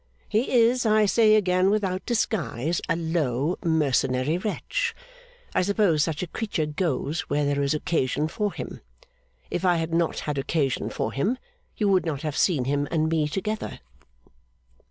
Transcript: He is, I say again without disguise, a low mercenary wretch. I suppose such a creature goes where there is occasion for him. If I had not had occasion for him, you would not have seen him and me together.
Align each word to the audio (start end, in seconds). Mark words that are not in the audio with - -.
He 0.27 0.51
is, 0.51 0.83
I 0.83 1.05
say 1.05 1.35
again 1.35 1.69
without 1.69 2.07
disguise, 2.07 2.81
a 2.89 2.95
low 2.95 3.59
mercenary 3.63 4.35
wretch. 4.39 4.95
I 5.53 5.61
suppose 5.61 6.01
such 6.01 6.23
a 6.23 6.27
creature 6.27 6.65
goes 6.65 7.21
where 7.29 7.45
there 7.45 7.61
is 7.61 7.75
occasion 7.75 8.27
for 8.27 8.51
him. 8.51 8.81
If 9.51 9.63
I 9.63 9.75
had 9.75 9.93
not 9.93 10.21
had 10.21 10.39
occasion 10.39 10.89
for 10.89 11.11
him, 11.13 11.37
you 11.77 11.87
would 11.89 12.03
not 12.03 12.23
have 12.23 12.35
seen 12.35 12.65
him 12.65 12.87
and 12.89 13.09
me 13.09 13.27
together. 13.27 13.79